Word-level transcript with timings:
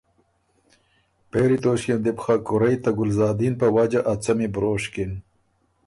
پېری 1.29 1.57
توݭکيې 1.63 1.95
ن 1.97 2.01
دی 2.03 2.11
بو 2.15 2.21
خه 2.23 2.35
کُورئ 2.45 2.75
ته 2.83 2.89
ګلزادین 2.97 3.53
په 3.61 3.67
وجه 3.75 3.99
ا 4.11 4.13
څمی 4.23 4.47
بروشکِن 4.53 5.11